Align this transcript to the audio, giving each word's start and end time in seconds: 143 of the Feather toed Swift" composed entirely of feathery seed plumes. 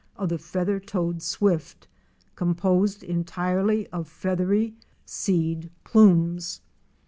143 0.15 0.23
of 0.23 0.29
the 0.31 0.43
Feather 0.43 0.79
toed 0.79 1.21
Swift" 1.21 1.87
composed 2.33 3.03
entirely 3.03 3.85
of 3.89 4.07
feathery 4.07 4.73
seed 5.05 5.69
plumes. 5.83 6.61